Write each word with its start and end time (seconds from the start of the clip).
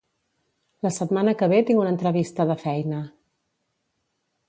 La 0.87 0.91
setmana 0.95 1.35
que 1.43 1.51
ve 1.53 1.61
tinc 1.69 1.83
una 1.83 1.93
entrevista 1.97 2.49
de 2.53 2.59
feina. 2.67 3.07